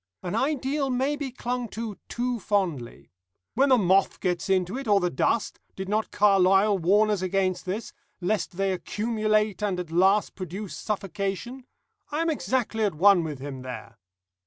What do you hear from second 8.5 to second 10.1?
they 'accumulate and at